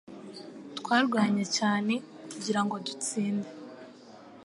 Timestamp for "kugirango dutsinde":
2.31-3.49